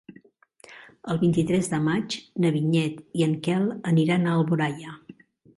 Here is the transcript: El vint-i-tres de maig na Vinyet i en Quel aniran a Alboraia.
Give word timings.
El 1.13 1.19
vint-i-tres 1.23 1.69
de 1.75 1.81
maig 1.89 2.17
na 2.45 2.53
Vinyet 2.57 3.05
i 3.21 3.29
en 3.29 3.39
Quel 3.49 3.71
aniran 3.93 4.27
a 4.33 4.37
Alboraia. 4.41 4.99